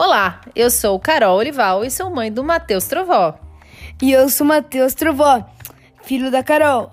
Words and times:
Olá, 0.00 0.40
eu 0.54 0.70
sou 0.70 0.96
Carol 1.00 1.38
Olival 1.38 1.84
e 1.84 1.90
sou 1.90 2.08
mãe 2.08 2.30
do 2.30 2.44
Matheus 2.44 2.84
Trovó. 2.84 3.36
E 4.00 4.12
eu 4.12 4.28
sou 4.28 4.46
Matheus 4.46 4.94
Trovó, 4.94 5.44
filho 6.04 6.30
da 6.30 6.40
Carol. 6.40 6.92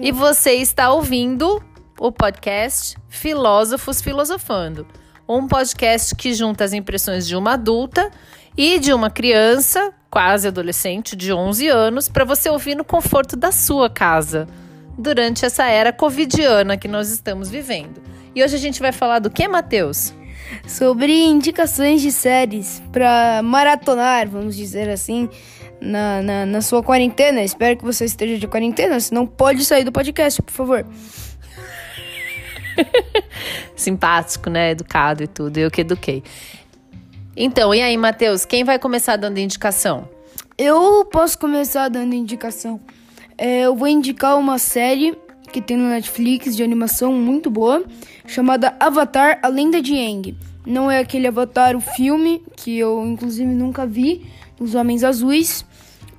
E 0.00 0.12
você 0.12 0.52
está 0.52 0.92
ouvindo 0.92 1.60
o 1.98 2.12
podcast 2.12 2.96
Filósofos 3.08 4.00
Filosofando, 4.00 4.86
um 5.28 5.48
podcast 5.48 6.14
que 6.14 6.32
junta 6.32 6.62
as 6.62 6.72
impressões 6.72 7.26
de 7.26 7.34
uma 7.34 7.54
adulta 7.54 8.08
e 8.56 8.78
de 8.78 8.92
uma 8.92 9.10
criança, 9.10 9.92
quase 10.08 10.46
adolescente, 10.46 11.16
de 11.16 11.32
11 11.32 11.66
anos, 11.66 12.08
para 12.08 12.24
você 12.24 12.48
ouvir 12.48 12.76
no 12.76 12.84
conforto 12.84 13.34
da 13.34 13.50
sua 13.50 13.90
casa, 13.90 14.46
durante 14.96 15.44
essa 15.44 15.64
era 15.64 15.92
covidiana 15.92 16.76
que 16.76 16.86
nós 16.86 17.10
estamos 17.10 17.50
vivendo. 17.50 18.00
E 18.32 18.44
hoje 18.44 18.54
a 18.54 18.60
gente 18.60 18.80
vai 18.80 18.92
falar 18.92 19.18
do 19.18 19.28
que, 19.28 19.48
Matheus? 19.48 20.16
Sobre 20.66 21.12
indicações 21.12 22.00
de 22.00 22.12
séries 22.12 22.82
para 22.92 23.40
maratonar, 23.42 24.28
vamos 24.28 24.56
dizer 24.56 24.88
assim, 24.88 25.28
na, 25.80 26.22
na, 26.22 26.46
na, 26.46 26.60
sua 26.60 26.82
quarentena. 26.82 27.42
Espero 27.42 27.76
que 27.76 27.84
você 27.84 28.04
esteja 28.04 28.38
de 28.38 28.46
quarentena, 28.46 28.98
senão 29.00 29.26
pode 29.26 29.64
sair 29.64 29.84
do 29.84 29.92
podcast, 29.92 30.42
por 30.42 30.52
favor. 30.52 30.86
Simpático, 33.76 34.50
né? 34.50 34.70
Educado 34.70 35.22
e 35.22 35.26
tudo. 35.26 35.58
Eu 35.58 35.70
que 35.70 35.80
eduquei. 35.80 36.22
Então, 37.36 37.74
e 37.74 37.80
aí, 37.80 37.96
Matheus, 37.96 38.44
quem 38.44 38.64
vai 38.64 38.78
começar 38.78 39.16
dando 39.16 39.38
indicação? 39.38 40.08
Eu 40.56 41.04
posso 41.04 41.38
começar 41.38 41.88
dando 41.88 42.14
indicação. 42.14 42.80
É, 43.36 43.60
eu 43.60 43.76
vou 43.76 43.86
indicar 43.86 44.36
uma 44.36 44.58
série 44.58 45.16
que 45.48 45.60
tem 45.60 45.76
no 45.76 45.88
Netflix 45.88 46.56
de 46.56 46.62
animação 46.62 47.12
muito 47.12 47.50
boa, 47.50 47.84
chamada 48.26 48.74
Avatar: 48.78 49.38
A 49.42 49.48
Lenda 49.48 49.80
de 49.80 49.94
Aang. 49.94 50.36
Não 50.66 50.90
é 50.90 50.98
aquele 50.98 51.26
Avatar, 51.26 51.76
o 51.76 51.80
filme, 51.80 52.42
que 52.56 52.78
eu 52.78 53.04
inclusive 53.06 53.50
nunca 53.50 53.86
vi, 53.86 54.26
dos 54.56 54.74
Homens 54.74 55.02
Azuis. 55.02 55.64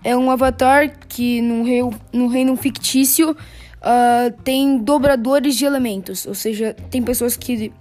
É 0.04 0.16
um 0.16 0.32
Avatar 0.32 0.98
que 1.08 1.42
no 1.42 1.64
reino, 1.64 1.94
no 2.12 2.28
reino 2.28 2.56
fictício 2.56 3.32
uh, 3.32 4.42
tem 4.44 4.78
dobradores 4.78 5.56
de 5.56 5.66
elementos, 5.66 6.26
ou 6.26 6.34
seja, 6.34 6.76
tem 6.90 7.04
pessoas 7.04 7.36
que 7.36 7.72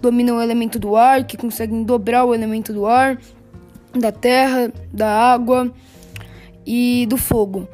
dominam 0.00 0.38
o 0.38 0.42
elemento 0.42 0.78
do 0.78 0.96
ar, 0.96 1.24
que 1.24 1.36
conseguem 1.36 1.84
dobrar 1.84 2.24
o 2.24 2.34
elemento 2.34 2.72
do 2.72 2.86
ar, 2.86 3.18
da 3.92 4.10
terra, 4.10 4.72
da 4.92 5.08
água 5.08 5.72
e 6.66 7.06
do 7.08 7.16
fogo. 7.16 7.68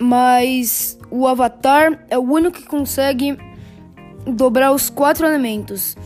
Mas 0.00 0.98
o 1.10 1.26
Avatar 1.26 2.04
é 2.08 2.16
o 2.16 2.22
único 2.22 2.58
que 2.58 2.66
consegue 2.66 3.36
dobrar 4.26 4.72
os 4.72 4.88
quatro 4.88 5.26
elementos. 5.26 5.96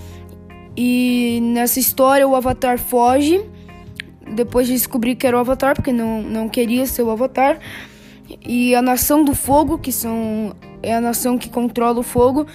E 0.76 1.40
nessa 1.42 1.78
história 1.78 2.26
o 2.26 2.34
Avatar 2.34 2.78
foge 2.78 3.44
depois 4.34 4.66
de 4.66 4.72
descobrir 4.72 5.16
que 5.16 5.26
era 5.26 5.36
o 5.36 5.40
Avatar, 5.40 5.74
porque 5.74 5.92
não, 5.92 6.22
não 6.22 6.48
queria 6.48 6.86
ser 6.86 7.02
o 7.02 7.10
Avatar. 7.10 7.58
E 8.40 8.74
a 8.74 8.80
Nação 8.80 9.24
do 9.24 9.34
Fogo, 9.34 9.78
que 9.78 9.92
são 9.92 10.54
é 10.82 10.94
a 10.94 11.00
nação 11.00 11.38
que 11.38 11.48
controla 11.48 12.00
o 12.00 12.02
fogo, 12.02 12.46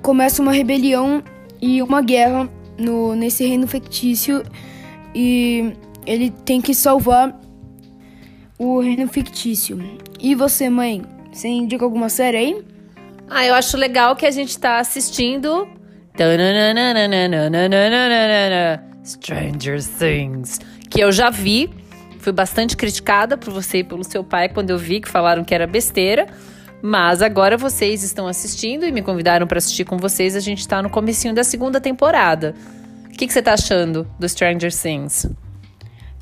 começa 0.00 0.40
uma 0.40 0.52
rebelião 0.52 1.22
e 1.60 1.82
uma 1.82 2.00
guerra 2.00 2.48
no, 2.78 3.14
nesse 3.14 3.46
reino 3.46 3.68
fictício. 3.68 4.42
E 5.14 5.74
ele 6.06 6.30
tem 6.30 6.60
que 6.60 6.74
salvar 6.74 7.38
o 8.58 8.80
reino 8.80 9.06
fictício. 9.08 9.78
E 10.20 10.34
você, 10.34 10.68
mãe, 10.68 11.02
você 11.32 11.48
indica 11.48 11.84
alguma 11.84 12.08
série 12.08 12.36
aí? 12.36 12.64
Ah, 13.30 13.46
eu 13.46 13.54
acho 13.54 13.76
legal 13.76 14.16
que 14.16 14.26
a 14.26 14.30
gente 14.30 14.58
tá 14.58 14.78
assistindo. 14.78 15.68
Stranger 19.04 19.80
Things. 19.82 20.60
Que 20.90 21.00
eu 21.00 21.12
já 21.12 21.30
vi. 21.30 21.70
Fui 22.18 22.32
bastante 22.32 22.76
criticada 22.76 23.36
por 23.36 23.52
você 23.52 23.78
e 23.78 23.84
pelo 23.84 24.02
seu 24.02 24.24
pai 24.24 24.48
quando 24.48 24.70
eu 24.70 24.78
vi 24.78 25.00
que 25.00 25.08
falaram 25.08 25.44
que 25.44 25.54
era 25.54 25.66
besteira. 25.66 26.26
Mas 26.82 27.22
agora 27.22 27.56
vocês 27.56 28.02
estão 28.02 28.26
assistindo 28.26 28.84
e 28.84 28.92
me 28.92 29.02
convidaram 29.02 29.46
para 29.46 29.58
assistir 29.58 29.84
com 29.84 29.96
vocês. 29.96 30.34
A 30.34 30.40
gente 30.40 30.66
tá 30.66 30.82
no 30.82 30.90
comecinho 30.90 31.34
da 31.34 31.44
segunda 31.44 31.80
temporada. 31.80 32.54
O 33.06 33.10
que, 33.10 33.26
que 33.26 33.32
você 33.32 33.42
tá 33.42 33.52
achando 33.52 34.08
do 34.18 34.28
Stranger 34.28 34.72
Things? 34.72 35.28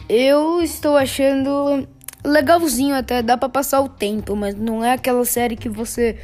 Eu 0.08 0.62
estou 0.62 0.96
achando 0.96 1.86
legalzinho 2.26 2.94
até, 2.94 3.22
dá 3.22 3.36
para 3.36 3.48
passar 3.48 3.80
o 3.80 3.88
tempo, 3.88 4.34
mas 4.36 4.54
não 4.54 4.84
é 4.84 4.92
aquela 4.92 5.24
série 5.24 5.56
que 5.56 5.68
você 5.68 6.18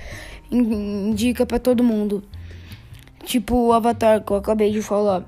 indica 0.51 1.47
para 1.47 1.59
todo 1.59 1.83
mundo. 1.83 2.23
Tipo 3.25 3.69
o 3.69 3.73
Avatar 3.73 4.21
que 4.21 4.33
eu 4.33 4.37
acabei 4.37 4.71
de 4.71 4.83
falar. 4.83 5.25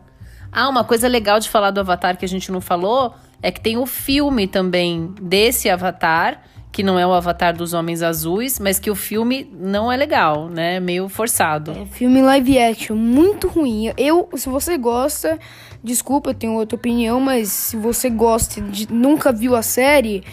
Ah, 0.50 0.68
uma 0.68 0.84
coisa 0.84 1.08
legal 1.08 1.40
de 1.40 1.48
falar 1.48 1.70
do 1.70 1.80
Avatar 1.80 2.16
que 2.16 2.24
a 2.24 2.28
gente 2.28 2.52
não 2.52 2.60
falou 2.60 3.14
é 3.42 3.50
que 3.50 3.60
tem 3.60 3.76
o 3.76 3.86
filme 3.86 4.46
também 4.46 5.12
desse 5.20 5.68
Avatar, 5.68 6.40
que 6.72 6.82
não 6.82 6.98
é 6.98 7.06
o 7.06 7.12
Avatar 7.12 7.56
dos 7.56 7.72
Homens 7.72 8.02
Azuis, 8.02 8.58
mas 8.58 8.78
que 8.78 8.90
o 8.90 8.94
filme 8.94 9.48
não 9.52 9.92
é 9.92 9.96
legal, 9.96 10.48
né? 10.48 10.80
Meio 10.80 11.08
forçado. 11.08 11.70
É 11.72 11.86
filme 11.86 12.22
live 12.22 12.58
action, 12.58 12.96
muito 12.96 13.48
ruim. 13.48 13.92
Eu, 13.96 14.28
se 14.34 14.48
você 14.48 14.76
gosta, 14.76 15.38
desculpa, 15.82 16.30
eu 16.30 16.34
tenho 16.34 16.54
outra 16.54 16.76
opinião, 16.76 17.20
mas 17.20 17.48
se 17.48 17.76
você 17.76 18.08
gosta 18.10 18.60
de 18.60 18.92
nunca 18.92 19.30
viu 19.30 19.54
a 19.54 19.62
série, 19.62 20.24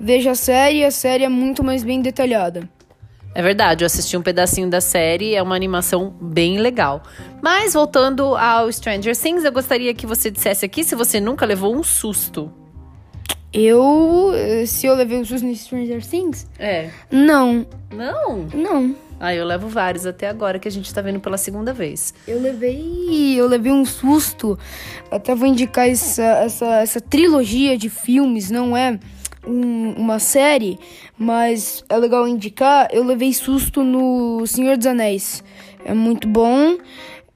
veja 0.00 0.30
a 0.30 0.34
série, 0.34 0.84
a 0.84 0.90
série 0.90 1.24
é 1.24 1.28
muito 1.28 1.62
mais 1.62 1.84
bem 1.84 2.00
detalhada. 2.00 2.68
É 3.32 3.42
verdade, 3.42 3.84
eu 3.84 3.86
assisti 3.86 4.16
um 4.16 4.22
pedacinho 4.22 4.68
da 4.68 4.80
série, 4.80 5.36
é 5.36 5.42
uma 5.42 5.54
animação 5.54 6.12
bem 6.20 6.58
legal. 6.58 7.02
Mas 7.40 7.74
voltando 7.74 8.34
ao 8.34 8.70
Stranger 8.72 9.16
Things, 9.16 9.44
eu 9.44 9.52
gostaria 9.52 9.94
que 9.94 10.04
você 10.04 10.30
dissesse 10.30 10.64
aqui 10.64 10.82
se 10.82 10.96
você 10.96 11.20
nunca 11.20 11.46
levou 11.46 11.74
um 11.74 11.82
susto. 11.82 12.52
Eu. 13.52 14.32
Se 14.66 14.86
eu 14.86 14.94
levei 14.94 15.18
um 15.18 15.24
susto 15.24 15.46
no 15.46 15.54
Stranger 15.54 16.04
Things? 16.04 16.48
É. 16.58 16.90
Não. 17.10 17.66
Não? 17.92 18.48
Não. 18.52 18.96
Ah, 19.18 19.34
eu 19.34 19.44
levo 19.44 19.68
vários 19.68 20.06
até 20.06 20.28
agora 20.28 20.58
que 20.58 20.66
a 20.66 20.70
gente 20.70 20.92
tá 20.94 21.02
vendo 21.02 21.20
pela 21.20 21.36
segunda 21.36 21.72
vez. 21.72 22.14
Eu 22.26 22.40
levei. 22.40 23.34
Eu 23.36 23.46
levei 23.46 23.70
um 23.70 23.84
susto. 23.84 24.58
Até 25.10 25.34
vou 25.34 25.46
indicar 25.46 25.88
essa, 25.88 26.22
essa, 26.22 26.66
essa 26.80 27.00
trilogia 27.00 27.76
de 27.76 27.90
filmes, 27.90 28.50
não 28.50 28.76
é? 28.76 28.98
Um, 29.46 29.92
uma 29.92 30.18
série, 30.18 30.78
mas 31.18 31.84
é 31.88 31.96
legal 31.96 32.26
indicar. 32.26 32.88
Eu 32.92 33.04
levei 33.04 33.32
susto 33.32 33.82
no 33.82 34.46
Senhor 34.46 34.76
dos 34.76 34.86
Anéis. 34.86 35.42
É 35.84 35.94
muito 35.94 36.28
bom. 36.28 36.76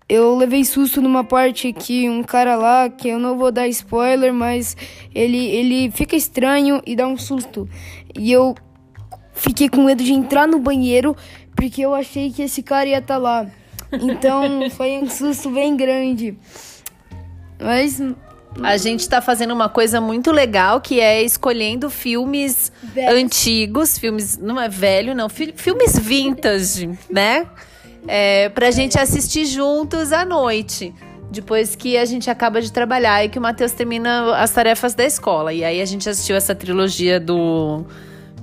Eu 0.08 0.36
levei 0.36 0.64
susto 0.64 1.00
numa 1.00 1.24
parte 1.24 1.72
que 1.72 2.08
um 2.10 2.22
cara 2.22 2.56
lá, 2.56 2.90
que 2.90 3.08
eu 3.08 3.18
não 3.18 3.38
vou 3.38 3.50
dar 3.50 3.66
spoiler, 3.68 4.34
mas 4.34 4.76
ele, 5.14 5.46
ele 5.46 5.90
fica 5.90 6.14
estranho 6.14 6.82
e 6.86 6.94
dá 6.94 7.06
um 7.06 7.16
susto. 7.16 7.68
E 8.14 8.30
eu 8.30 8.54
fiquei 9.32 9.68
com 9.68 9.84
medo 9.84 10.04
de 10.04 10.12
entrar 10.12 10.46
no 10.46 10.58
banheiro 10.58 11.16
porque 11.56 11.82
eu 11.82 11.94
achei 11.94 12.30
que 12.30 12.42
esse 12.42 12.62
cara 12.62 12.86
ia 12.86 12.98
estar 12.98 13.14
tá 13.14 13.18
lá. 13.18 13.46
Então 13.92 14.68
foi 14.76 14.98
um 14.98 15.08
susto 15.08 15.48
bem 15.50 15.74
grande. 15.74 16.36
Mas 17.58 18.00
a 18.62 18.76
gente 18.76 19.08
tá 19.08 19.20
fazendo 19.20 19.52
uma 19.52 19.68
coisa 19.68 20.00
muito 20.00 20.30
legal 20.30 20.80
que 20.80 21.00
é 21.00 21.22
escolhendo 21.22 21.90
filmes 21.90 22.70
antigos, 23.10 23.98
filmes. 23.98 24.38
Não 24.38 24.60
é 24.60 24.68
velho, 24.68 25.14
não, 25.14 25.28
filmes 25.28 25.98
vintage, 25.98 26.90
né? 27.10 27.46
É, 28.06 28.48
pra 28.50 28.70
gente 28.70 28.98
assistir 28.98 29.46
juntos 29.46 30.12
à 30.12 30.24
noite. 30.24 30.94
Depois 31.30 31.74
que 31.74 31.96
a 31.96 32.04
gente 32.04 32.30
acaba 32.30 32.60
de 32.62 32.70
trabalhar 32.70 33.24
e 33.24 33.28
que 33.28 33.38
o 33.38 33.42
Matheus 33.42 33.72
termina 33.72 34.36
as 34.36 34.52
tarefas 34.52 34.94
da 34.94 35.04
escola. 35.04 35.52
E 35.52 35.64
aí 35.64 35.80
a 35.80 35.84
gente 35.84 36.08
assistiu 36.08 36.36
essa 36.36 36.54
trilogia 36.54 37.18
do 37.18 37.84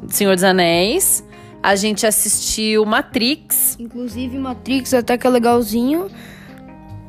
Senhor 0.09 0.35
dos 0.35 0.43
Anéis. 0.43 1.23
A 1.63 1.75
gente 1.75 2.05
assistiu 2.05 2.83
Matrix. 2.85 3.77
Inclusive, 3.79 4.37
Matrix 4.37 4.93
até 4.93 5.17
que 5.17 5.25
é 5.25 5.29
legalzinho. 5.29 6.09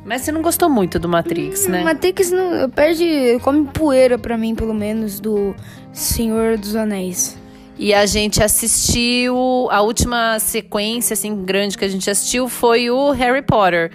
Mas 0.05 0.21
você 0.21 0.31
não 0.31 0.41
gostou 0.41 0.69
muito 0.69 0.99
do 0.99 1.07
Matrix, 1.07 1.65
hum, 1.65 1.71
né? 1.71 1.83
Matrix 1.83 2.31
não, 2.31 2.69
perde, 2.69 3.39
come 3.41 3.65
poeira 3.67 4.17
para 4.17 4.37
mim, 4.37 4.53
pelo 4.53 4.73
menos, 4.73 5.19
do 5.19 5.55
Senhor 5.93 6.57
dos 6.57 6.75
Anéis. 6.75 7.37
E 7.77 7.93
a 7.93 8.05
gente 8.05 8.43
assistiu, 8.43 9.67
a 9.71 9.81
última 9.81 10.37
sequência, 10.39 11.13
assim, 11.13 11.43
grande 11.43 11.77
que 11.77 11.85
a 11.85 11.87
gente 11.87 12.09
assistiu 12.09 12.47
foi 12.47 12.89
o 12.89 13.11
Harry 13.11 13.41
Potter. 13.41 13.91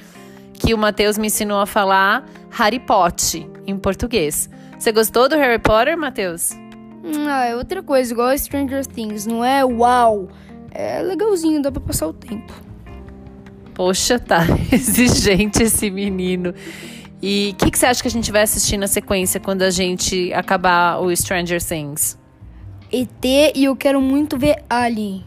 Que 0.54 0.74
o 0.74 0.78
Matheus 0.78 1.16
me 1.16 1.28
ensinou 1.28 1.60
a 1.60 1.66
falar 1.66 2.26
Harry 2.50 2.80
Potter, 2.80 3.46
em 3.66 3.76
português. 3.76 4.50
Você 4.78 4.90
gostou 4.90 5.28
do 5.28 5.36
Harry 5.36 5.60
Potter, 5.60 5.96
Matheus? 5.96 6.52
Hum, 7.04 7.26
ah, 7.28 7.44
é 7.44 7.54
outra 7.54 7.82
coisa, 7.82 8.12
igual 8.12 8.36
Stranger 8.36 8.84
Things. 8.84 9.26
Não 9.26 9.44
é 9.44 9.64
uau. 9.64 10.28
É 10.72 11.00
legalzinho, 11.00 11.62
dá 11.62 11.70
pra 11.70 11.80
passar 11.80 12.08
o 12.08 12.12
tempo. 12.12 12.52
Poxa, 13.78 14.18
tá 14.18 14.44
exigente 14.72 15.62
esse 15.62 15.88
menino. 15.88 16.52
E 17.22 17.50
o 17.52 17.54
que, 17.54 17.70
que 17.70 17.78
você 17.78 17.86
acha 17.86 18.02
que 18.02 18.08
a 18.08 18.10
gente 18.10 18.32
vai 18.32 18.42
assistir 18.42 18.76
na 18.76 18.88
sequência 18.88 19.38
quando 19.38 19.62
a 19.62 19.70
gente 19.70 20.32
acabar 20.32 21.00
o 21.00 21.14
Stranger 21.14 21.62
Things? 21.62 22.18
ET 22.92 23.24
e 23.54 23.64
eu 23.64 23.76
quero 23.76 24.00
muito 24.00 24.36
ver 24.36 24.64
Alien. 24.68 25.24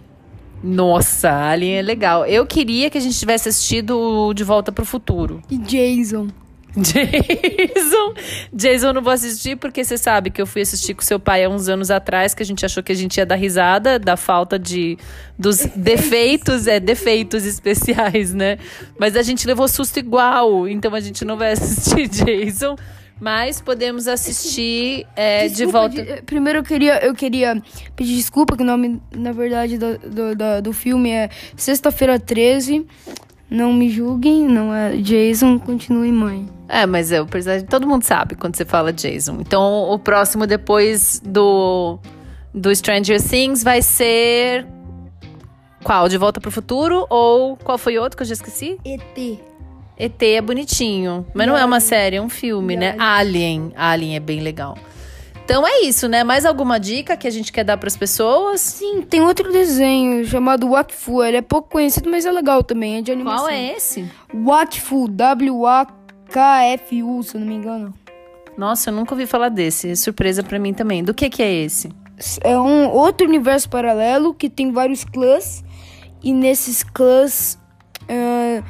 Nossa, 0.61 1.31
Alien 1.31 1.77
é 1.77 1.81
legal. 1.81 2.25
Eu 2.25 2.45
queria 2.45 2.89
que 2.89 2.97
a 2.97 3.01
gente 3.01 3.17
tivesse 3.17 3.47
assistido 3.47 4.33
De 4.33 4.43
Volta 4.43 4.69
para 4.69 4.81
o 4.81 4.85
Futuro. 4.85 5.41
E 5.49 5.57
Jason. 5.57 6.27
Jason. 6.77 8.13
Jason 8.53 8.87
eu 8.87 8.93
não 8.93 9.01
vou 9.01 9.11
assistir 9.11 9.57
porque 9.57 9.83
você 9.83 9.97
sabe 9.97 10.29
que 10.29 10.41
eu 10.41 10.47
fui 10.47 10.61
assistir 10.61 10.93
com 10.93 11.01
seu 11.01 11.19
pai 11.19 11.43
há 11.43 11.49
uns 11.49 11.67
anos 11.67 11.91
atrás, 11.91 12.33
que 12.33 12.41
a 12.41 12.45
gente 12.45 12.65
achou 12.65 12.81
que 12.81 12.91
a 12.91 12.95
gente 12.95 13.17
ia 13.17 13.25
dar 13.25 13.35
risada 13.35 13.99
da 13.99 14.15
falta 14.15 14.57
de 14.57 14.97
dos 15.37 15.65
defeitos, 15.75 16.67
é, 16.67 16.79
defeitos 16.79 17.45
especiais, 17.45 18.33
né? 18.33 18.57
Mas 18.97 19.15
a 19.15 19.21
gente 19.21 19.45
levou 19.45 19.67
susto 19.67 19.97
igual, 19.99 20.67
então 20.67 20.93
a 20.95 20.99
gente 20.99 21.25
não 21.25 21.37
vai 21.37 21.51
assistir 21.51 22.07
Jason. 22.25 22.75
Mas 23.19 23.61
podemos 23.61 24.07
assistir 24.07 25.05
é, 25.15 25.47
de 25.47 25.63
volta. 25.67 26.01
De, 26.01 26.23
primeiro 26.23 26.57
eu 26.57 26.63
queria, 26.63 27.05
eu 27.05 27.13
queria 27.13 27.61
pedir 27.95 28.15
desculpa, 28.15 28.57
que 28.57 28.63
o 28.63 28.65
nome, 28.65 28.99
na 29.15 29.31
verdade, 29.31 29.77
do, 29.77 29.95
do, 29.99 30.35
do, 30.35 30.61
do 30.63 30.73
filme 30.73 31.11
é 31.11 31.29
Sexta-feira 31.55 32.19
13. 32.19 32.83
Não 33.51 33.73
me 33.73 33.89
julguem, 33.89 34.47
não 34.47 34.73
é 34.73 34.95
Jason, 34.95 35.59
continue 35.59 36.09
mãe. 36.09 36.47
É, 36.69 36.85
mas 36.85 37.11
eu, 37.11 37.27
todo 37.69 37.85
mundo 37.85 38.03
sabe 38.03 38.33
quando 38.33 38.55
você 38.55 38.63
fala 38.63 38.93
Jason. 38.93 39.39
Então, 39.41 39.89
o 39.91 39.99
próximo 39.99 40.47
depois 40.47 41.21
do 41.23 41.99
do 42.53 42.73
Stranger 42.73 43.21
Things 43.21 43.61
vai 43.61 43.81
ser 43.81 44.65
qual? 45.83 46.07
De 46.07 46.17
Volta 46.17 46.39
pro 46.39 46.49
Futuro 46.49 47.05
ou 47.09 47.57
qual 47.57 47.77
foi 47.77 47.97
outro 47.97 48.15
que 48.15 48.23
eu 48.23 48.27
já 48.27 48.33
esqueci? 48.33 48.77
ET. 48.85 49.39
ET 49.97 50.23
é 50.23 50.41
bonitinho, 50.41 51.25
mas 51.33 51.45
não 51.45 51.57
é 51.57 51.65
uma 51.65 51.81
série, 51.81 52.15
é 52.15 52.21
um 52.21 52.29
filme, 52.29 52.77
né? 52.77 52.95
Alien. 52.97 53.73
Alien 53.75 54.15
é 54.15 54.19
bem 54.21 54.39
legal. 54.39 54.77
Então 55.43 55.67
é 55.67 55.81
isso, 55.81 56.07
né? 56.07 56.23
Mais 56.23 56.45
alguma 56.45 56.79
dica 56.79 57.17
que 57.17 57.27
a 57.27 57.31
gente 57.31 57.51
quer 57.51 57.63
dar 57.63 57.75
para 57.77 57.87
as 57.87 57.97
pessoas? 57.97 58.61
Sim, 58.61 59.01
tem 59.01 59.19
outro 59.21 59.51
desenho 59.51 60.23
chamado 60.25 60.69
Wakfu. 60.69 61.21
Ele 61.23 61.37
é 61.37 61.41
pouco 61.41 61.69
conhecido, 61.69 62.09
mas 62.09 62.25
é 62.25 62.31
legal 62.31 62.63
também. 62.63 62.97
É 62.97 63.01
de 63.01 63.11
animação. 63.11 63.47
Qual 63.47 63.49
é 63.49 63.75
esse? 63.75 64.09
Wakfu, 64.33 65.07
W-A-K-F-U, 65.09 66.03
se 67.23 67.35
eu 67.35 67.41
não 67.41 67.47
me 67.47 67.55
engano. 67.55 67.93
Nossa, 68.57 68.89
eu 68.89 68.93
nunca 68.93 69.13
ouvi 69.13 69.25
falar 69.25 69.49
desse. 69.49 69.95
Surpresa 69.95 70.43
para 70.43 70.57
mim 70.59 70.73
também. 70.73 71.03
Do 71.03 71.13
que 71.13 71.29
que 71.29 71.43
é 71.43 71.51
esse? 71.51 71.89
É 72.43 72.57
um 72.57 72.89
outro 72.89 73.27
universo 73.27 73.69
paralelo 73.69 74.33
que 74.33 74.49
tem 74.49 74.71
vários 74.71 75.03
clãs. 75.03 75.63
E 76.23 76.31
nesses 76.31 76.83
clãs. 76.83 77.59
Uh, 78.03 78.63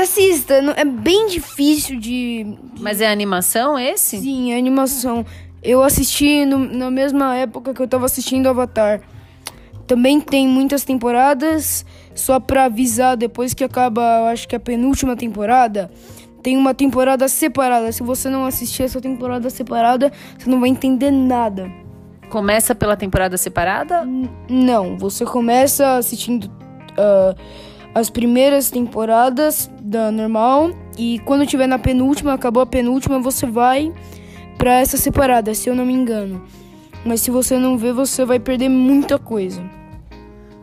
assista, 0.00 0.54
é 0.54 0.84
bem 0.84 1.26
difícil 1.26 1.98
de. 1.98 2.56
Mas 2.78 3.00
é 3.00 3.10
animação 3.10 3.78
esse? 3.78 4.18
Sim, 4.20 4.52
é 4.52 4.58
animação. 4.58 5.24
Eu 5.62 5.82
assisti 5.82 6.44
no, 6.44 6.58
na 6.58 6.90
mesma 6.90 7.36
época 7.36 7.74
que 7.74 7.82
eu 7.82 7.88
tava 7.88 8.06
assistindo 8.06 8.48
Avatar. 8.48 9.00
Também 9.86 10.20
tem 10.20 10.46
muitas 10.46 10.84
temporadas, 10.84 11.84
só 12.14 12.38
pra 12.38 12.64
avisar, 12.64 13.16
depois 13.16 13.52
que 13.52 13.64
acaba, 13.64 14.00
eu 14.20 14.26
acho 14.26 14.46
que 14.46 14.54
a 14.54 14.60
penúltima 14.60 15.16
temporada, 15.16 15.90
tem 16.42 16.56
uma 16.56 16.72
temporada 16.72 17.28
separada. 17.28 17.90
Se 17.92 18.02
você 18.02 18.30
não 18.30 18.44
assistir 18.44 18.84
essa 18.84 19.00
temporada 19.00 19.50
separada, 19.50 20.12
você 20.38 20.48
não 20.48 20.60
vai 20.60 20.68
entender 20.68 21.10
nada. 21.10 21.70
Começa 22.30 22.74
pela 22.74 22.96
temporada 22.96 23.36
separada? 23.36 24.04
N 24.04 24.30
não, 24.48 24.96
você 24.96 25.24
começa 25.24 25.96
assistindo 25.96 26.44
uh, 26.44 27.36
as 27.94 28.08
primeiras 28.08 28.70
temporadas 28.70 29.68
da 29.80 30.10
normal 30.12 30.70
e 30.96 31.18
quando 31.24 31.44
tiver 31.44 31.66
na 31.66 31.78
penúltima, 31.78 32.32
acabou 32.32 32.62
a 32.62 32.66
penúltima, 32.66 33.18
você 33.18 33.44
vai 33.46 33.92
para 34.60 34.74
essa 34.74 34.98
separada, 34.98 35.54
se 35.54 35.70
eu 35.70 35.74
não 35.74 35.86
me 35.86 35.94
engano. 35.94 36.44
Mas 37.02 37.22
se 37.22 37.30
você 37.30 37.58
não 37.58 37.78
ver, 37.78 37.94
você 37.94 38.26
vai 38.26 38.38
perder 38.38 38.68
muita 38.68 39.18
coisa. 39.18 39.62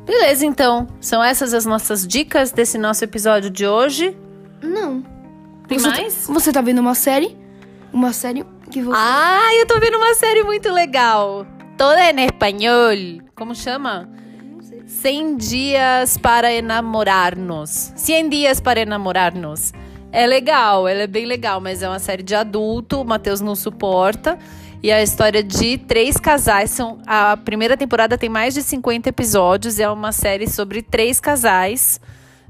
Beleza, 0.05 0.45
então. 0.45 0.85
São 1.01 1.23
essas 1.23 1.51
as 1.51 1.65
nossas 1.65 2.05
dicas 2.05 2.51
desse 2.51 2.77
nosso 2.77 3.03
episódio 3.03 3.49
de 3.49 3.65
hoje? 3.65 4.15
Não. 4.61 5.03
Tem 5.67 5.79
você 5.79 5.87
mais? 5.87 6.27
Tá, 6.27 6.33
você 6.33 6.51
tá 6.51 6.61
vendo 6.61 6.77
uma 6.77 6.93
série? 6.93 7.35
Uma 7.91 8.13
série 8.13 8.45
que 8.69 8.83
você. 8.83 8.95
Ah, 8.95 9.49
eu 9.55 9.65
tô 9.65 9.79
vendo 9.79 9.97
uma 9.97 10.13
série 10.13 10.43
muito 10.43 10.71
legal. 10.71 11.47
Toda 11.75 12.11
em 12.11 12.23
espanhol. 12.23 13.23
Como 13.35 13.55
chama? 13.55 14.07
100 14.85 15.37
dias 15.37 16.19
para 16.19 16.53
enamorar-nos. 16.53 17.93
100 17.95 18.29
dias 18.29 18.61
para 18.61 18.81
enamorar-nos. 18.81 19.73
É 20.17 20.25
legal, 20.25 20.87
ela 20.87 21.03
é 21.03 21.05
bem 21.05 21.27
legal, 21.27 21.61
mas 21.61 21.83
é 21.83 21.87
uma 21.87 21.99
série 21.99 22.23
de 22.23 22.33
adulto, 22.33 23.01
o 23.01 23.05
Matheus 23.05 23.39
não 23.39 23.55
suporta. 23.55 24.39
E 24.81 24.91
a 24.91 24.99
história 25.03 25.43
de 25.43 25.77
três 25.77 26.17
casais. 26.17 26.71
São, 26.71 26.97
a 27.05 27.37
primeira 27.37 27.77
temporada 27.77 28.17
tem 28.17 28.27
mais 28.27 28.55
de 28.55 28.63
50 28.63 29.09
episódios. 29.09 29.79
É 29.79 29.87
uma 29.87 30.11
série 30.11 30.49
sobre 30.49 30.81
três 30.81 31.19
casais 31.19 32.01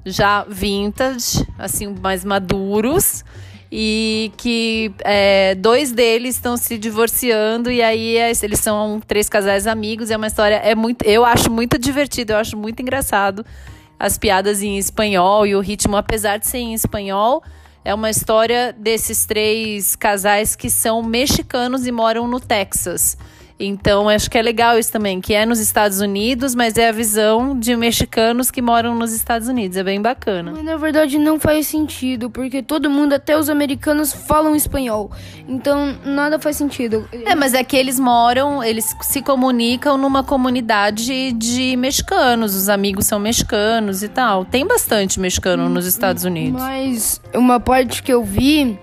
já 0.06 0.46
vintage, 0.48 1.46
assim, 1.60 1.94
mais 2.02 2.24
maduros. 2.24 3.26
E 3.70 4.32
que 4.38 4.94
é, 5.04 5.54
dois 5.56 5.92
deles 5.92 6.36
estão 6.36 6.56
se 6.56 6.78
divorciando. 6.78 7.70
E 7.70 7.82
aí 7.82 8.16
é, 8.16 8.32
eles 8.44 8.62
são 8.62 9.02
três 9.06 9.28
casais 9.28 9.68
amigos. 9.68 10.10
É 10.10 10.16
uma 10.16 10.28
história. 10.28 10.56
É 10.56 10.74
muito, 10.74 11.04
eu 11.04 11.26
acho 11.26 11.52
muito 11.52 11.78
divertido, 11.78 12.32
eu 12.32 12.38
acho 12.38 12.56
muito 12.56 12.82
engraçado 12.82 13.46
as 14.00 14.18
piadas 14.18 14.62
em 14.62 14.78
espanhol 14.78 15.46
e 15.46 15.56
o 15.56 15.60
ritmo, 15.60 15.96
apesar 15.96 16.38
de 16.38 16.48
ser 16.48 16.60
em 16.60 16.74
espanhol, 16.74 17.44
é 17.84 17.94
uma 17.94 18.10
história 18.10 18.74
desses 18.78 19.26
três 19.26 19.96
casais 19.96 20.56
que 20.56 20.70
são 20.70 21.02
mexicanos 21.02 21.88
e 21.88 21.92
moram 21.92 22.28
no 22.28 22.40
Texas. 22.40 23.18
Então, 23.60 24.08
acho 24.08 24.30
que 24.30 24.38
é 24.38 24.42
legal 24.42 24.78
isso 24.78 24.92
também, 24.92 25.20
que 25.20 25.34
é 25.34 25.46
nos 25.46 25.60
Estados 25.60 26.00
Unidos, 26.00 26.54
mas 26.54 26.78
é 26.78 26.90
a 26.90 26.92
visão 26.92 27.58
de 27.58 27.76
mexicanos 27.76 28.52
que 28.52 28.62
moram 28.62 28.94
nos 28.94 29.12
Estados 29.12 29.48
Unidos. 29.48 29.78
É 29.78 29.84
bem 29.84 30.00
bacana. 30.00 30.52
Mas, 30.52 30.64
na 30.64 30.78
verdade, 30.78 31.18
não 31.18 31.40
faz 31.40 31.68
sentido, 31.68 32.30
porque 32.30 32.62
todo 32.62 32.90
mundo, 32.90 33.14
até 33.14 33.38
os 33.38 33.50
americanos, 33.50 34.14
falam 34.14 34.56
espanhol. 34.56 35.12
Então, 35.48 35.98
nada 36.06 36.38
faz 36.38 36.56
sentido. 36.56 37.08
É, 37.12 37.34
mas 37.34 37.56
é 37.56 37.64
que 37.64 37.76
eles 37.76 38.00
moram, 38.00 38.64
eles 38.64 38.96
se 39.02 39.22
comunicam 39.22 39.98
numa 39.98 40.24
comunidade 40.24 41.32
de 41.32 41.76
mexicanos. 41.78 42.56
Os 42.56 42.70
amigos 42.70 43.08
são 43.08 43.18
mexicanos 43.20 44.04
e 44.04 44.08
tal. 44.08 44.46
Tem 44.46 44.68
bastante 44.68 45.20
mexicano 45.20 45.68
nos 45.68 45.86
Estados 45.86 46.24
Unidos. 46.26 46.62
Mas 46.62 47.22
uma 47.34 47.60
parte 47.60 48.04
que 48.04 48.14
eu 48.14 48.24
vi 48.24 48.78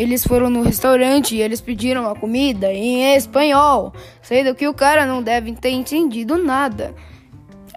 eles 0.00 0.24
foram 0.24 0.48
no 0.48 0.62
restaurante 0.62 1.36
e 1.36 1.42
eles 1.42 1.60
pediram 1.60 2.08
a 2.10 2.16
comida 2.16 2.72
em 2.72 3.14
espanhol, 3.14 3.92
sendo 4.22 4.54
que 4.54 4.66
o 4.66 4.72
cara 4.72 5.04
não 5.04 5.22
deve 5.22 5.52
ter 5.52 5.68
entendido 5.68 6.38
nada. 6.38 6.94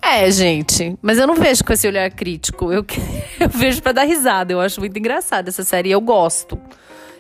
É, 0.01 0.31
gente, 0.31 0.97
mas 1.01 1.17
eu 1.17 1.27
não 1.27 1.35
vejo 1.35 1.65
com 1.65 1.73
esse 1.73 1.85
olhar 1.85 2.09
crítico. 2.09 2.71
Eu, 2.71 2.85
eu 3.41 3.49
vejo 3.49 3.81
para 3.81 3.91
dar 3.91 4.03
risada. 4.03 4.53
Eu 4.53 4.61
acho 4.61 4.79
muito 4.79 4.97
engraçada 4.97 5.49
essa 5.49 5.65
série. 5.65 5.91
Eu 5.91 5.99
gosto. 5.99 6.57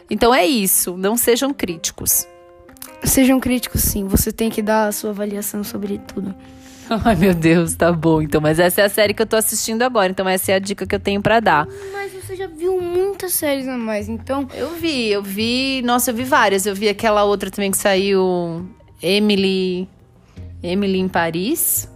Então 0.09 0.33
é 0.33 0.45
isso. 0.45 0.95
Não 0.95 1.17
sejam 1.17 1.53
críticos. 1.53 2.25
Sejam 3.03 3.41
críticos, 3.41 3.81
sim. 3.81 4.07
Você 4.07 4.31
tem 4.31 4.49
que 4.49 4.61
dar 4.61 4.87
a 4.87 4.91
sua 4.93 5.09
avaliação 5.09 5.65
sobre 5.65 5.97
tudo. 5.97 6.33
Ai, 7.05 7.15
meu 7.15 7.33
Deus, 7.33 7.75
tá 7.75 7.91
bom. 7.91 8.21
Então, 8.21 8.41
mas 8.41 8.59
essa 8.59 8.81
é 8.81 8.85
a 8.85 8.89
série 8.89 9.13
que 9.13 9.21
eu 9.21 9.25
tô 9.25 9.35
assistindo 9.35 9.81
agora. 9.83 10.11
Então, 10.11 10.27
essa 10.27 10.51
é 10.51 10.55
a 10.55 10.59
dica 10.59 10.85
que 10.85 10.95
eu 10.95 10.99
tenho 10.99 11.21
para 11.21 11.39
dar. 11.39 11.67
Mas 11.91 12.11
você 12.13 12.35
já 12.35 12.47
viu 12.47 12.81
muitas 12.81 13.33
séries 13.33 13.67
a 13.67 13.77
mais, 13.77 14.09
então. 14.09 14.47
Eu 14.53 14.71
vi, 14.75 15.09
eu 15.09 15.21
vi. 15.21 15.81
Nossa, 15.83 16.11
eu 16.11 16.15
vi 16.15 16.23
várias. 16.23 16.65
Eu 16.65 16.75
vi 16.75 16.89
aquela 16.89 17.23
outra 17.23 17.49
também 17.49 17.71
que 17.71 17.77
saiu. 17.77 18.67
Emily. 19.01 19.87
Emily 20.61 20.99
em 20.99 21.07
Paris. 21.07 21.89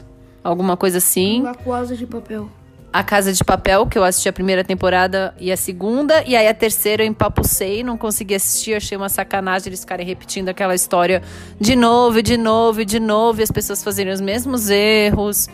Alguma 0.44 0.78
coisa 0.78 0.98
assim. 1.00 1.46
A 1.46 1.54
Casa 1.54 1.96
de 1.96 2.06
Papel. 2.06 2.50
A 2.98 3.04
Casa 3.04 3.32
de 3.32 3.44
Papel, 3.44 3.86
que 3.86 3.96
eu 3.96 4.04
assisti 4.04 4.28
a 4.28 4.34
primeira 4.34 4.64
temporada 4.64 5.32
e 5.40 5.52
a 5.52 5.56
segunda. 5.56 6.24
E 6.26 6.36
aí 6.36 6.48
a 6.48 6.54
terceira 6.54 7.04
eu 7.04 7.08
empapucei, 7.08 7.84
não 7.84 7.96
consegui 7.96 8.34
assistir. 8.34 8.74
Achei 8.74 8.98
uma 8.98 9.08
sacanagem 9.08 9.68
eles 9.68 9.82
ficarem 9.82 10.04
repetindo 10.04 10.50
aquela 10.50 10.74
história 10.74 11.22
de 11.62 11.76
novo, 11.76 12.24
de 12.24 12.36
novo, 12.36 12.84
de 12.84 13.00
novo. 13.00 13.40
E 13.40 13.44
as 13.44 13.52
pessoas 13.52 13.84
fazerem 13.84 14.12
os 14.12 14.20
mesmos 14.20 14.72
erros. 14.72 15.48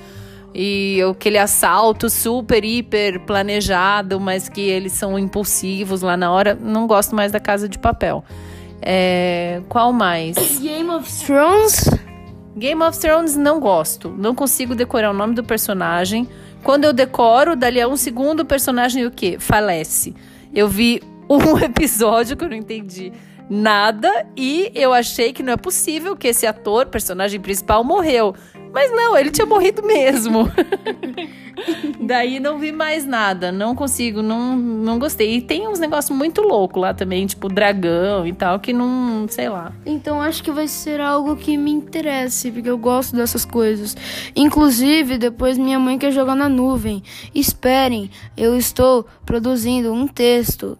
E 0.55 1.01
aquele 1.01 1.37
assalto 1.37 2.09
super, 2.09 2.63
hiper 2.63 3.19
planejado, 3.25 4.21
mas 4.21 4.47
que 4.47 4.61
eles 4.61 4.93
são 4.93 5.19
impulsivos 5.19 6.01
lá 6.01 6.15
na 6.15 6.31
hora. 6.31 6.55
Não 6.55 6.87
gosto 6.87 7.13
mais 7.13 7.33
da 7.33 7.41
Casa 7.41 7.67
de 7.67 7.77
Papel. 7.77 8.23
É, 8.81 9.61
qual 9.67 9.91
mais? 9.91 10.59
Game 10.61 10.89
of 10.89 11.25
Thrones? 11.25 11.89
Game 12.55 12.81
of 12.81 12.97
Thrones 12.97 13.35
não 13.35 13.59
gosto. 13.59 14.15
Não 14.17 14.33
consigo 14.33 14.73
decorar 14.73 15.11
o 15.11 15.13
nome 15.13 15.35
do 15.35 15.43
personagem. 15.43 16.25
Quando 16.63 16.85
eu 16.85 16.93
decoro, 16.93 17.55
dali 17.55 17.81
a 17.81 17.87
um 17.87 17.97
segundo 17.97 18.41
o 18.41 18.45
personagem 18.45 19.05
o 19.05 19.11
quê? 19.11 19.37
Falece. 19.37 20.15
Eu 20.53 20.67
vi 20.67 21.01
um 21.29 21.57
episódio 21.59 22.37
que 22.37 22.43
eu 22.43 22.49
não 22.49 22.55
entendi 22.55 23.11
nada 23.49 24.25
e 24.35 24.71
eu 24.73 24.93
achei 24.93 25.33
que 25.33 25.43
não 25.43 25.53
é 25.53 25.57
possível 25.57 26.15
que 26.15 26.27
esse 26.27 26.45
ator, 26.45 26.87
personagem 26.87 27.39
principal, 27.39 27.83
morreu. 27.83 28.35
Mas 28.73 28.91
não, 28.91 29.15
ele 29.15 29.29
tinha 29.29 29.45
morrido 29.45 29.83
mesmo. 29.83 30.51
Daí 32.01 32.39
não 32.39 32.57
vi 32.57 32.71
mais 32.71 33.05
nada, 33.05 33.51
não 33.51 33.75
consigo, 33.75 34.23
não, 34.23 34.55
não 34.55 34.97
gostei. 34.97 35.35
E 35.35 35.41
tem 35.41 35.67
uns 35.67 35.79
negócios 35.79 36.17
muito 36.17 36.41
loucos 36.41 36.81
lá 36.81 36.93
também, 36.93 37.25
tipo 37.27 37.47
dragão 37.47 38.25
e 38.25 38.33
tal, 38.33 38.59
que 38.59 38.73
não, 38.73 39.27
sei 39.29 39.47
lá. 39.47 39.71
Então 39.85 40.19
acho 40.19 40.43
que 40.43 40.51
vai 40.51 40.67
ser 40.67 40.99
algo 40.99 41.35
que 41.35 41.55
me 41.55 41.71
interesse, 41.71 42.51
porque 42.51 42.69
eu 42.69 42.77
gosto 42.77 43.15
dessas 43.15 43.45
coisas. 43.45 43.95
Inclusive, 44.35 45.19
depois 45.19 45.57
minha 45.57 45.77
mãe 45.77 45.99
quer 45.99 46.11
jogar 46.11 46.35
na 46.35 46.49
nuvem. 46.49 47.03
Esperem, 47.33 48.09
eu 48.35 48.57
estou 48.57 49.05
produzindo 49.23 49.93
um 49.93 50.07
texto 50.07 50.77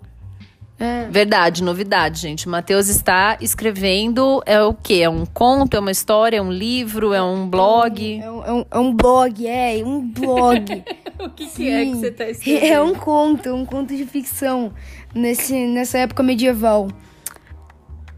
É. 0.84 1.08
Verdade, 1.10 1.64
novidade, 1.64 2.20
gente. 2.20 2.50
Matheus 2.50 2.90
está 2.90 3.38
escrevendo. 3.40 4.44
É 4.46 4.62
o 4.62 4.74
quê? 4.74 4.96
É 4.96 5.10
um 5.10 5.26
conto? 5.26 5.78
É 5.78 5.80
uma 5.80 5.92
história? 5.92 6.36
É 6.36 6.42
um 6.42 6.52
livro? 6.52 7.14
É 7.14 7.24
um 7.24 7.48
blog? 7.48 8.20
É 8.20 8.30
um, 8.30 8.44
é 8.44 8.52
um, 8.52 8.66
é 8.70 8.80
um 8.80 8.94
blog, 8.94 9.48
é, 9.48 9.82
um 9.86 10.02
blog. 10.06 10.84
o 11.22 11.30
que, 11.30 11.46
Sim. 11.46 12.02
É 12.62 12.82
um 12.82 12.94
conto, 12.94 13.50
um 13.50 13.66
conto 13.66 13.96
de 13.96 14.06
ficção 14.06 14.74
nesse, 15.16 15.54
nessa 15.68 16.00
época 16.00 16.22
medieval. 16.22 16.90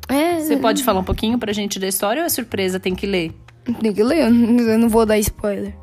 É, 0.10 0.39
Você 0.39 0.57
pode 0.57 0.84
falar 0.84 1.01
um 1.01 1.03
pouquinho 1.03 1.38
pra 1.38 1.53
gente 1.53 1.77
da 1.77 1.88
história 1.88 2.24
ou 2.24 2.25
é 2.25 2.29
surpresa? 2.29 2.79
Tem 2.79 2.95
que 2.95 3.05
ler? 3.05 3.31
Tem 3.79 3.93
que 3.93 4.01
ler, 4.01 4.22
eu 4.25 4.79
não 4.79 4.89
vou 4.89 5.05
dar 5.05 5.19
spoiler. 5.19 5.75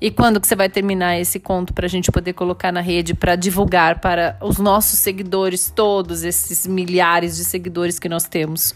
E 0.00 0.12
quando 0.12 0.40
que 0.40 0.46
você 0.46 0.54
vai 0.54 0.68
terminar 0.68 1.18
esse 1.18 1.40
conto 1.40 1.74
pra 1.74 1.88
gente 1.88 2.12
poder 2.12 2.32
colocar 2.32 2.70
na 2.70 2.80
rede 2.80 3.14
pra 3.14 3.34
divulgar 3.34 4.00
para 4.00 4.38
os 4.40 4.58
nossos 4.58 5.00
seguidores, 5.00 5.72
todos 5.74 6.22
esses 6.22 6.66
milhares 6.68 7.36
de 7.36 7.44
seguidores 7.44 7.98
que 7.98 8.08
nós 8.08 8.24
temos? 8.24 8.74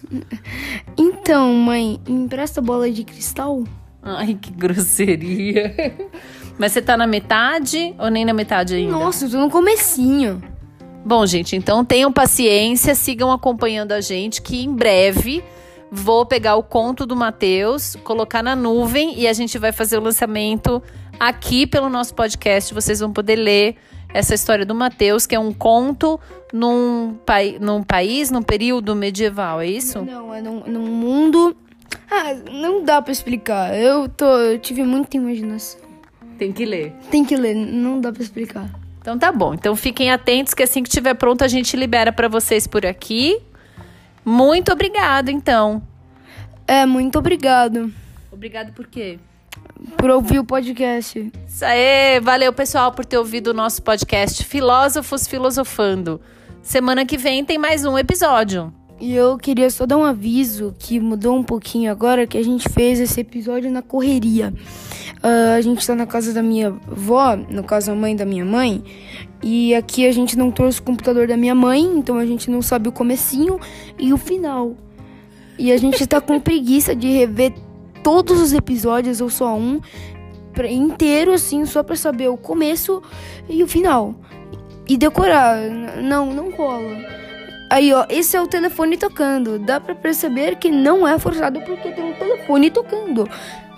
Então, 0.98 1.54
mãe, 1.54 2.00
me 2.08 2.24
empresta 2.24 2.60
bola 2.60 2.90
de 2.90 3.04
cristal? 3.04 3.62
Ai, 4.02 4.34
que 4.40 4.50
grosseria. 4.50 5.94
Mas 6.58 6.72
você 6.72 6.82
tá 6.82 6.96
na 6.96 7.06
metade 7.06 7.94
ou 7.98 8.10
nem 8.10 8.24
na 8.24 8.34
metade 8.34 8.74
ainda? 8.74 8.92
Nossa, 8.92 9.26
eu 9.26 9.30
tô 9.30 9.38
no 9.38 9.50
comecinho. 9.50 10.42
Bom, 11.04 11.24
gente, 11.24 11.54
então 11.54 11.84
tenham 11.84 12.12
paciência, 12.12 12.94
sigam 12.94 13.30
acompanhando 13.30 13.92
a 13.92 14.00
gente, 14.00 14.42
que 14.42 14.62
em 14.62 14.72
breve 14.72 15.42
vou 15.90 16.24
pegar 16.24 16.56
o 16.56 16.62
conto 16.62 17.04
do 17.04 17.14
Matheus, 17.14 17.96
colocar 18.02 18.42
na 18.42 18.56
nuvem 18.56 19.18
e 19.18 19.28
a 19.28 19.32
gente 19.32 19.58
vai 19.58 19.72
fazer 19.72 19.98
o 19.98 20.00
lançamento 20.00 20.82
aqui 21.22 21.68
pelo 21.68 21.88
nosso 21.88 22.14
podcast. 22.14 22.74
Vocês 22.74 22.98
vão 22.98 23.12
poder 23.12 23.36
ler 23.36 23.76
essa 24.12 24.34
história 24.34 24.66
do 24.66 24.74
Matheus, 24.74 25.24
que 25.24 25.34
é 25.34 25.38
um 25.38 25.52
conto 25.52 26.18
num, 26.52 27.16
pai, 27.24 27.58
num 27.60 27.82
país, 27.82 28.30
num 28.30 28.42
período 28.42 28.96
medieval, 28.96 29.60
é 29.60 29.66
isso? 29.66 30.02
Não, 30.02 30.34
é 30.34 30.42
num, 30.42 30.64
num 30.66 30.86
mundo. 30.86 31.56
Ah, 32.10 32.34
não 32.50 32.84
dá 32.84 33.00
pra 33.00 33.12
explicar. 33.12 33.72
Eu, 33.78 34.08
tô, 34.08 34.26
eu 34.38 34.58
tive 34.58 34.82
muita 34.82 35.16
imaginação. 35.16 35.80
Tem 36.36 36.52
que 36.52 36.64
ler. 36.64 36.92
Tem 37.08 37.24
que 37.24 37.36
ler, 37.36 37.54
não 37.54 38.00
dá 38.00 38.12
pra 38.12 38.22
explicar. 38.22 38.68
Então 39.00 39.16
tá 39.16 39.30
bom. 39.30 39.54
Então 39.54 39.76
fiquem 39.76 40.10
atentos 40.10 40.52
que 40.52 40.62
assim 40.62 40.82
que 40.82 40.88
estiver 40.88 41.14
pronto 41.14 41.44
a 41.44 41.48
gente 41.48 41.76
libera 41.76 42.12
para 42.12 42.26
vocês 42.26 42.66
por 42.66 42.84
aqui. 42.84 43.40
Muito 44.24 44.72
obrigado, 44.72 45.28
então. 45.28 45.82
É, 46.66 46.84
muito 46.86 47.18
obrigado 47.18 47.92
Obrigado 48.32 48.72
por 48.72 48.86
quê? 48.86 49.18
Por 49.96 50.10
ouvir 50.10 50.38
o 50.38 50.44
podcast. 50.44 51.32
Isso 51.46 51.64
aí, 51.64 52.20
valeu 52.20 52.52
pessoal 52.52 52.92
por 52.92 53.04
ter 53.04 53.18
ouvido 53.18 53.48
o 53.48 53.54
nosso 53.54 53.82
podcast 53.82 54.44
Filósofos 54.44 55.26
Filosofando. 55.26 56.20
Semana 56.62 57.04
que 57.04 57.16
vem 57.16 57.44
tem 57.44 57.58
mais 57.58 57.84
um 57.84 57.98
episódio. 57.98 58.72
E 59.00 59.14
eu 59.14 59.36
queria 59.36 59.68
só 59.68 59.84
dar 59.84 59.96
um 59.96 60.04
aviso 60.04 60.74
que 60.78 61.00
mudou 61.00 61.36
um 61.36 61.42
pouquinho 61.42 61.90
agora, 61.90 62.26
que 62.26 62.38
a 62.38 62.44
gente 62.44 62.68
fez 62.68 63.00
esse 63.00 63.20
episódio 63.20 63.68
na 63.68 63.82
correria. 63.82 64.54
Ah, 65.22 65.54
a 65.56 65.60
gente 65.60 65.84
tá 65.86 65.94
na 65.94 66.06
casa 66.06 66.32
da 66.32 66.42
minha 66.42 66.68
avó, 66.68 67.36
no 67.36 67.64
caso 67.64 67.90
a 67.90 67.94
mãe 67.94 68.14
da 68.14 68.24
minha 68.24 68.44
mãe, 68.44 68.82
e 69.42 69.74
aqui 69.74 70.06
a 70.06 70.12
gente 70.12 70.38
não 70.38 70.50
trouxe 70.52 70.78
o 70.78 70.82
computador 70.84 71.26
da 71.26 71.36
minha 71.36 71.54
mãe, 71.54 71.82
então 71.82 72.16
a 72.16 72.24
gente 72.24 72.50
não 72.50 72.62
sabe 72.62 72.88
o 72.88 72.92
comecinho 72.92 73.58
e 73.98 74.12
o 74.12 74.16
final. 74.16 74.76
E 75.58 75.72
a 75.72 75.76
gente 75.76 76.06
tá 76.06 76.20
com 76.20 76.38
preguiça 76.40 76.94
de 76.94 77.08
rever 77.08 77.52
todos 78.02 78.40
os 78.40 78.52
episódios 78.52 79.20
ou 79.20 79.30
só 79.30 79.54
um 79.54 79.80
inteiro 80.68 81.32
assim, 81.32 81.64
só 81.64 81.82
pra 81.82 81.96
saber 81.96 82.28
o 82.28 82.36
começo 82.36 83.02
e 83.48 83.62
o 83.62 83.68
final. 83.68 84.14
E 84.88 84.96
decorar, 84.96 85.56
não, 86.02 86.26
não 86.26 86.50
rola. 86.50 86.98
Aí, 87.70 87.90
ó, 87.94 88.04
esse 88.10 88.36
é 88.36 88.42
o 88.42 88.46
telefone 88.46 88.98
tocando. 88.98 89.58
Dá 89.58 89.80
pra 89.80 89.94
perceber 89.94 90.56
que 90.56 90.70
não 90.70 91.08
é 91.08 91.18
forçado 91.18 91.60
porque 91.62 91.90
tem 91.90 92.04
um 92.04 92.12
telefone 92.12 92.70
tocando. 92.70 93.26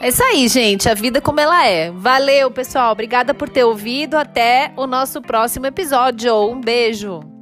É 0.01 0.09
isso 0.09 0.25
aí, 0.25 0.49
gente. 0.49 0.89
A 0.89 0.95
vida 0.95 1.21
como 1.21 1.39
ela 1.39 1.65
é. 1.65 1.93
Valeu, 1.93 2.51
pessoal. 2.51 2.91
Obrigada 2.91 3.33
por 3.33 3.49
ter 3.49 3.63
ouvido. 3.63 4.17
Até 4.17 4.73
o 4.77 4.87
nosso 4.89 5.23
próximo 5.23 5.67
episódio. 5.67 6.35
Um 6.51 6.61
beijo. 6.61 7.34